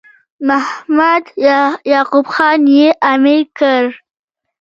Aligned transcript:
محمد 0.47 1.23
یعقوب 1.91 2.25
خان 2.33 2.61
یې 2.75 2.87
امیر 3.13 3.43
کړ. 3.57 3.83